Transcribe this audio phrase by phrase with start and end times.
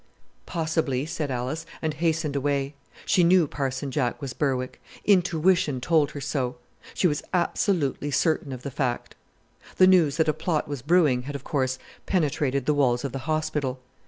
[0.47, 2.73] "Possibly," said Alice, and hastened away.
[3.05, 4.81] She knew "Parson Jack" was Berwick.
[5.05, 6.55] Intuition told her so.
[6.95, 9.13] She was absolutely certain of the fact.
[9.77, 11.77] The news that a plot was brewing had, of course,
[12.07, 13.79] penetrated the walls of the hospital.